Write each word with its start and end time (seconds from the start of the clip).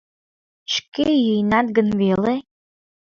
Шке 0.73 1.07
йӱынат 1.25 1.67
гын 1.77 1.89
веле? 2.01 2.35